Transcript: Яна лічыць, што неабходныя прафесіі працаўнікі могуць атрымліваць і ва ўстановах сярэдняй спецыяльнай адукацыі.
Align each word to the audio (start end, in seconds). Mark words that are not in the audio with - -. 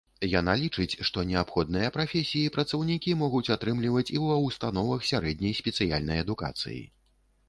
Яна 0.39 0.53
лічыць, 0.59 0.97
што 1.07 1.25
неабходныя 1.31 1.89
прафесіі 1.97 2.53
працаўнікі 2.55 3.13
могуць 3.19 3.49
атрымліваць 3.55 4.05
і 4.15 4.21
ва 4.23 4.39
ўстановах 4.47 5.05
сярэдняй 5.11 5.53
спецыяльнай 5.59 6.23
адукацыі. 6.25 6.79